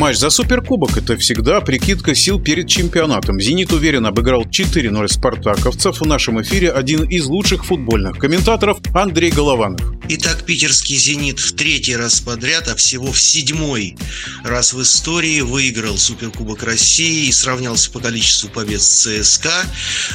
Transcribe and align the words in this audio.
Матч 0.00 0.16
за 0.16 0.30
Суперкубок– 0.30 0.96
это 0.96 1.18
всегда 1.18 1.60
прикидка 1.60 2.14
сил 2.14 2.40
перед 2.40 2.66
чемпионатом. 2.66 3.38
«Зенит» 3.38 3.70
уверенно 3.70 4.08
обыграл 4.08 4.46
4-0 4.46 5.08
спартаковцев. 5.08 6.00
В 6.00 6.06
нашем 6.06 6.40
эфире 6.40 6.70
один 6.70 7.04
из 7.04 7.26
лучших 7.26 7.66
футбольных 7.66 8.16
комментаторов 8.16 8.78
Андрей 8.94 9.30
Голованов. 9.30 9.82
Итак, 10.08 10.46
питерский 10.46 10.96
«Зенит» 10.96 11.38
в 11.38 11.54
третий 11.54 11.96
раз 11.96 12.18
подряд, 12.20 12.68
а 12.68 12.76
всего 12.76 13.12
в 13.12 13.20
седьмой 13.20 13.94
раз 14.42 14.72
в 14.72 14.80
истории 14.80 15.42
выиграл 15.42 15.98
Суперкубок 15.98 16.62
России 16.62 17.28
и 17.28 17.32
сравнялся 17.32 17.90
по 17.90 18.00
количеству 18.00 18.48
побед 18.48 18.80
с 18.80 19.06
ЦСКА. 19.22 19.66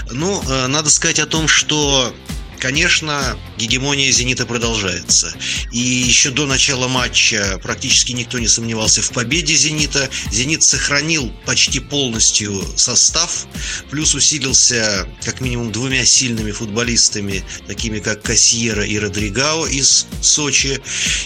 Ну, 0.09 0.41
э, 0.49 0.65
надо 0.65 0.89
сказать 0.89 1.19
о 1.19 1.27
том, 1.27 1.47
что 1.47 2.11
Конечно, 2.59 3.37
гегемония 3.57 4.11
«Зенита» 4.11 4.45
продолжается. 4.45 5.33
И 5.71 5.79
еще 5.79 6.31
до 6.31 6.45
начала 6.45 6.87
матча 6.87 7.59
практически 7.61 8.11
никто 8.11 8.39
не 8.39 8.47
сомневался 8.47 9.01
в 9.01 9.11
победе 9.11 9.55
«Зенита». 9.55 10.09
«Зенит» 10.31 10.63
сохранил 10.63 11.31
почти 11.45 11.79
полностью 11.79 12.63
состав, 12.75 13.45
плюс 13.89 14.15
усилился 14.15 15.07
как 15.23 15.41
минимум 15.41 15.71
двумя 15.71 16.05
сильными 16.05 16.51
футболистами, 16.51 17.43
такими 17.67 17.99
как 17.99 18.23
Кассиера 18.23 18.85
и 18.85 18.97
Родригао 18.97 19.67
из 19.67 20.07
Сочи. 20.21 20.79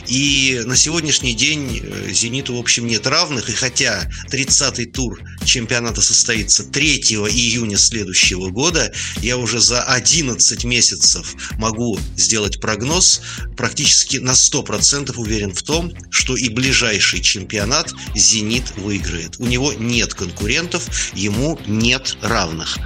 И 0.07 0.61
на 0.65 0.75
сегодняшний 0.75 1.33
день 1.33 1.81
э, 1.81 2.11
«Зениту», 2.11 2.55
в 2.55 2.59
общем, 2.59 2.87
нет 2.87 3.07
равных. 3.07 3.49
И 3.49 3.53
хотя 3.53 4.09
30-й 4.31 4.85
тур 4.87 5.21
чемпионата 5.45 6.01
состоится 6.01 6.63
3 6.63 6.99
июня 7.29 7.77
следующего 7.77 8.49
года, 8.49 8.91
я 9.21 9.37
уже 9.37 9.59
за 9.59 9.83
11 9.83 10.63
месяцев 10.63 11.18
финансов 11.19 11.57
могу 11.57 11.99
сделать 12.15 12.59
прогноз, 12.59 13.21
практически 13.57 14.17
на 14.17 14.31
100% 14.31 15.13
уверен 15.17 15.53
в 15.53 15.63
том, 15.63 15.91
что 16.09 16.35
и 16.35 16.49
ближайший 16.49 17.21
чемпионат 17.21 17.91
«Зенит» 18.15 18.75
выиграет. 18.77 19.39
У 19.39 19.45
него 19.45 19.73
нет 19.73 20.13
конкурентов, 20.13 21.13
ему 21.13 21.59
нет 21.67 22.17
равных. 22.21 22.77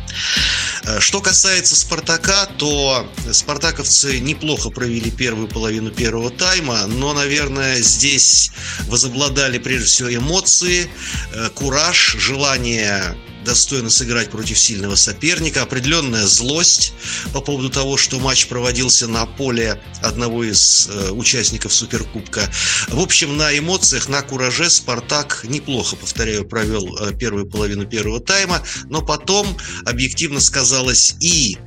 Э, 0.83 0.99
что 0.99 1.21
касается 1.21 1.75
«Спартака», 1.75 2.45
то 2.57 3.07
спартаковцы 3.31 4.19
неплохо 4.19 4.69
провели 4.69 5.11
первую 5.11 5.47
половину 5.47 5.91
первого 5.91 6.29
тайма, 6.29 6.85
но, 6.87 7.13
наверное, 7.13 7.81
здесь 7.81 8.51
возобладали 8.87 9.57
прежде 9.57 9.87
всего 9.87 10.13
эмоции, 10.13 10.89
э, 11.33 11.49
кураж, 11.49 12.15
желание 12.19 13.15
достойно 13.43 13.89
сыграть 13.89 14.29
против 14.29 14.57
сильного 14.57 14.95
соперника, 14.95 15.61
определенная 15.61 16.25
злость 16.27 16.93
по 17.33 17.41
поводу 17.41 17.69
того, 17.69 17.97
что 17.97 18.19
матч 18.19 18.47
проводился 18.47 19.07
на 19.07 19.25
поле 19.25 19.81
одного 20.01 20.43
из 20.43 20.87
э, 20.89 21.11
участников 21.11 21.73
Суперкубка. 21.73 22.49
В 22.87 22.99
общем, 22.99 23.37
на 23.37 23.57
эмоциях, 23.57 24.09
на 24.09 24.21
кураже 24.21 24.69
Спартак 24.69 25.45
неплохо, 25.47 25.95
повторяю, 25.95 26.47
провел 26.47 26.97
э, 26.97 27.13
первую 27.13 27.45
половину 27.45 27.85
первого 27.85 28.19
тайма, 28.19 28.63
но 28.89 29.01
потом 29.01 29.57
объективно 29.85 30.39
сказалось 30.39 31.15
и 31.19 31.57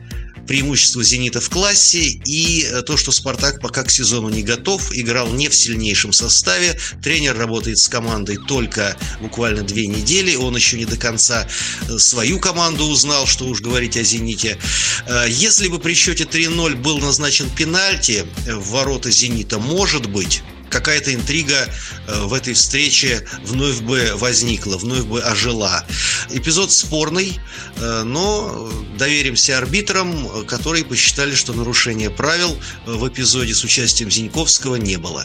преимущество 0.46 1.02
«Зенита» 1.02 1.40
в 1.40 1.50
классе 1.50 2.20
и 2.24 2.64
э, 2.64 2.82
то, 2.82 2.96
что 2.96 3.12
«Спартак» 3.12 3.60
пока 3.60 3.82
к 3.82 3.90
сезону 3.90 4.28
не 4.28 4.42
готов, 4.42 4.94
играл 4.94 5.28
не 5.28 5.48
в 5.48 5.54
сильнейшем 5.54 6.12
составе, 6.12 6.78
тренер 7.02 7.36
работает 7.36 7.78
с 7.78 7.88
командой 7.88 8.38
только 8.48 8.96
буквально 9.20 9.62
две 9.62 9.86
недели, 9.86 10.34
он 10.36 10.56
еще 10.56 10.78
не 10.78 10.84
до 10.84 10.96
конца 10.96 11.46
э, 11.88 11.98
свою 11.98 12.38
команду 12.38 12.84
узнал, 12.84 13.26
что 13.26 13.46
уж 13.46 13.60
говорить 13.60 13.96
о 13.96 14.02
«Зените». 14.02 14.58
Э, 15.06 15.26
если 15.28 15.68
бы 15.68 15.78
при 15.78 15.94
счете 15.94 16.24
3-0 16.24 16.76
был 16.76 16.98
назначен 16.98 17.50
пенальти 17.50 18.24
в 18.46 18.70
ворота 18.70 19.10
«Зенита», 19.10 19.58
может 19.58 20.06
быть, 20.06 20.42
какая-то 20.76 21.14
интрига 21.14 21.68
э, 22.06 22.24
в 22.24 22.34
этой 22.34 22.52
встрече 22.52 23.26
вновь 23.44 23.80
бы 23.80 24.12
возникла, 24.16 24.76
вновь 24.76 25.04
бы 25.04 25.22
ожила. 25.22 25.84
Эпизод 26.30 26.70
спорный, 26.70 27.40
э, 27.76 28.02
но 28.02 28.70
доверимся 28.98 29.56
арбитрам, 29.56 30.44
которые 30.46 30.84
посчитали, 30.84 31.34
что 31.34 31.54
нарушения 31.54 32.10
правил 32.10 32.58
в 32.84 33.08
эпизоде 33.08 33.54
с 33.54 33.64
участием 33.64 34.10
Зиньковского 34.10 34.76
не 34.76 34.98
было. 34.98 35.24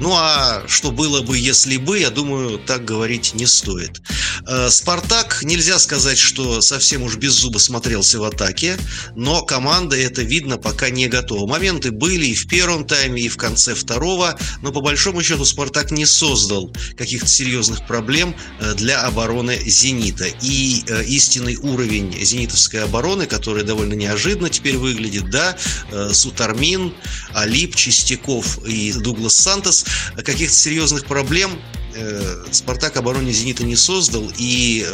Ну 0.00 0.12
а 0.16 0.64
что 0.66 0.90
было 0.90 1.22
бы, 1.22 1.38
если 1.38 1.76
бы, 1.76 1.98
я 1.98 2.10
думаю, 2.10 2.58
так 2.58 2.84
говорить 2.84 3.34
не 3.34 3.46
стоит. 3.46 4.02
Э, 4.48 4.70
Спартак, 4.70 5.42
нельзя 5.44 5.78
сказать, 5.78 6.18
что 6.18 6.60
совсем 6.60 7.04
уж 7.04 7.16
без 7.16 7.34
зуба 7.34 7.58
смотрелся 7.58 8.18
в 8.18 8.24
атаке, 8.24 8.76
но 9.14 9.42
команда, 9.42 9.96
это 9.96 10.22
видно, 10.22 10.56
пока 10.56 10.90
не 10.90 11.06
готова. 11.06 11.48
Моменты 11.48 11.92
были 11.92 12.26
и 12.26 12.34
в 12.34 12.48
первом 12.48 12.84
тайме, 12.86 13.22
и 13.22 13.28
в 13.28 13.36
конце 13.36 13.76
второго, 13.76 14.36
но 14.62 14.70
но 14.70 14.79
по 14.80 14.84
большому 14.84 15.22
счету 15.22 15.44
Спартак 15.44 15.90
не 15.90 16.06
создал 16.06 16.70
каких-то 16.96 17.26
серьезных 17.26 17.86
проблем 17.86 18.34
э, 18.60 18.72
для 18.76 19.02
обороны 19.02 19.60
«Зенита». 19.66 20.24
И 20.40 20.82
э, 20.88 21.04
истинный 21.04 21.56
уровень 21.56 22.16
зенитовской 22.18 22.82
обороны, 22.82 23.26
который 23.26 23.62
довольно 23.62 23.92
неожиданно 23.92 24.48
теперь 24.48 24.78
выглядит, 24.78 25.28
да, 25.28 25.54
э, 25.92 26.12
Сутармин, 26.14 26.94
Алип, 27.34 27.76
Чистяков 27.76 28.64
и 28.64 28.94
Дуглас 28.94 29.36
Сантос, 29.36 29.84
каких-то 30.16 30.56
серьезных 30.56 31.04
проблем 31.04 31.60
Спартак 32.52 32.96
обороне 32.96 33.32
«Зенита» 33.32 33.64
не 33.64 33.76
создал, 33.76 34.32
и 34.38 34.86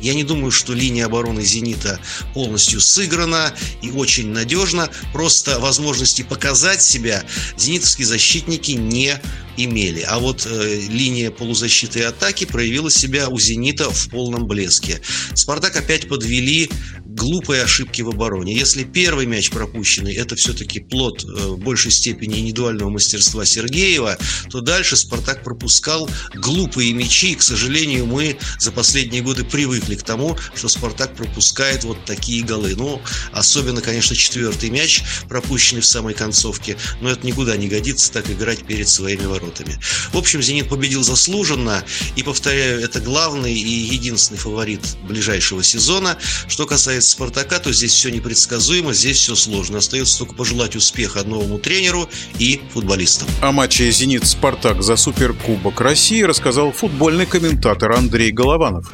я 0.00 0.14
не 0.14 0.24
думаю, 0.24 0.50
что 0.50 0.74
линия 0.74 1.06
обороны 1.06 1.44
«Зенита» 1.44 2.00
полностью 2.34 2.80
сыграна 2.80 3.54
и 3.82 3.90
очень 3.90 4.30
надежна. 4.30 4.88
Просто 5.12 5.58
возможности 5.58 6.22
показать 6.22 6.82
себя 6.82 7.24
зенитовские 7.56 8.06
защитники 8.06 8.72
не 8.72 9.20
имели. 9.56 10.02
А 10.02 10.18
вот 10.18 10.46
э, 10.46 10.80
линия 10.88 11.30
полузащиты 11.30 12.00
и 12.00 12.02
атаки 12.02 12.44
проявила 12.44 12.90
себя 12.90 13.28
у 13.28 13.38
«Зенита» 13.38 13.90
в 13.90 14.08
полном 14.08 14.46
блеске. 14.46 15.00
«Спартак» 15.34 15.76
опять 15.76 16.08
подвели 16.08 16.70
глупые 17.18 17.64
ошибки 17.64 18.00
в 18.00 18.08
обороне. 18.08 18.54
Если 18.54 18.84
первый 18.84 19.26
мяч 19.26 19.50
пропущенный, 19.50 20.14
это 20.14 20.36
все-таки 20.36 20.80
плод 20.80 21.24
э, 21.24 21.26
в 21.26 21.58
большей 21.58 21.90
степени 21.90 22.38
индивидуального 22.38 22.88
мастерства 22.88 23.44
Сергеева, 23.44 24.16
то 24.50 24.60
дальше 24.60 24.96
«Спартак» 24.96 25.42
пропускал 25.42 26.08
глупые 26.34 26.92
мячи. 26.92 27.32
И, 27.32 27.34
к 27.34 27.42
сожалению, 27.42 28.06
мы 28.06 28.38
за 28.58 28.70
последние 28.70 29.22
годы 29.22 29.44
привыкли 29.44 29.96
к 29.96 30.02
тому, 30.02 30.38
что 30.54 30.68
«Спартак» 30.68 31.14
пропускает 31.16 31.84
вот 31.84 32.04
такие 32.04 32.44
голы. 32.44 32.74
Ну, 32.76 33.02
особенно, 33.32 33.80
конечно, 33.80 34.14
четвертый 34.14 34.70
мяч, 34.70 35.02
пропущенный 35.28 35.82
в 35.82 35.86
самой 35.86 36.14
концовке. 36.14 36.76
Но 37.00 37.10
это 37.10 37.26
никуда 37.26 37.56
не 37.56 37.68
годится 37.68 38.12
так 38.12 38.30
играть 38.30 38.64
перед 38.64 38.88
своими 38.88 39.26
воротами. 39.26 39.78
В 40.12 40.16
общем, 40.16 40.40
«Зенит» 40.40 40.68
победил 40.68 41.02
заслуженно. 41.02 41.84
И, 42.14 42.22
повторяю, 42.22 42.80
это 42.80 43.00
главный 43.00 43.54
и 43.54 43.94
единственный 43.94 44.38
фаворит 44.38 44.96
ближайшего 45.02 45.64
сезона. 45.64 46.16
Что 46.46 46.66
касается 47.08 47.16
Спартака, 47.16 47.58
то 47.58 47.72
здесь 47.72 47.92
все 47.92 48.10
непредсказуемо, 48.10 48.92
здесь 48.92 49.18
все 49.18 49.34
сложно. 49.34 49.78
Остается 49.78 50.18
только 50.18 50.34
пожелать 50.34 50.76
успеха 50.76 51.24
новому 51.24 51.58
тренеру 51.58 52.08
и 52.38 52.60
футболистам. 52.72 53.28
О 53.40 53.52
матче 53.52 53.90
«Зенит-Спартак» 53.90 54.82
за 54.82 54.96
Суперкубок 54.96 55.80
России 55.80 56.22
рассказал 56.22 56.72
футбольный 56.72 57.26
комментатор 57.26 57.92
Андрей 57.92 58.30
Голованов. 58.30 58.92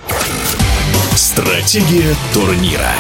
Стратегия 1.17 2.15
турнира. 2.33 2.93